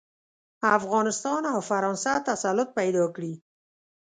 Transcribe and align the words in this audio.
افغانستان 0.77 1.41
او 1.53 1.59
فرانسه 1.69 2.13
تسلط 2.29 2.69
پیدا 2.79 3.03
کړي. 3.15 3.33